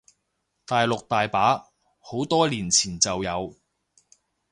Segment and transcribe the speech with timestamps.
[0.65, 1.59] 大陸大把，
[1.99, 3.53] 好多年前就有